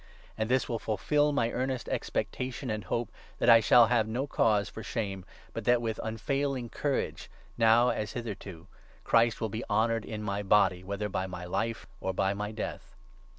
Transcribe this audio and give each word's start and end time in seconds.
And 0.35 0.49
this 0.49 0.67
will 0.67 0.79
fulfil 0.79 1.31
my 1.31 1.49
20 1.49 1.63
earnest 1.63 1.87
expectation 1.87 2.71
and 2.71 2.85
hope 2.85 3.11
that 3.37 3.51
I 3.51 3.59
shall 3.59 3.85
have 3.85 4.07
no 4.07 4.25
cause 4.25 4.67
for 4.67 4.81
shame, 4.81 5.23
but 5.53 5.63
that, 5.65 5.79
with 5.79 5.99
unfailing 6.03 6.69
courage, 6.69 7.29
now 7.55 7.89
as 7.89 8.13
hitherto, 8.13 8.65
Christ 9.03 9.39
will 9.39 9.49
be 9.49 9.63
honoured 9.69 10.03
in 10.05 10.23
my 10.23 10.41
body, 10.41 10.83
whether 10.83 11.07
by 11.07 11.27
my 11.27 11.45
life 11.45 11.85
or 11.99 12.15
by 12.15 12.33
my 12.33 12.51
death. 12.51 12.95